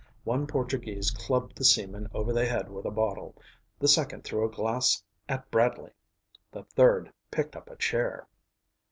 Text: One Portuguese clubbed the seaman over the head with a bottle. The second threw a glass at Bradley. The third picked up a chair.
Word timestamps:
One 0.23 0.47
Portuguese 0.47 1.11
clubbed 1.11 1.55
the 1.55 1.63
seaman 1.63 2.07
over 2.11 2.33
the 2.33 2.47
head 2.47 2.71
with 2.71 2.85
a 2.85 2.89
bottle. 2.89 3.35
The 3.77 3.87
second 3.87 4.23
threw 4.23 4.43
a 4.43 4.49
glass 4.49 5.03
at 5.29 5.51
Bradley. 5.51 5.91
The 6.51 6.63
third 6.63 7.13
picked 7.29 7.55
up 7.55 7.69
a 7.69 7.75
chair. 7.75 8.27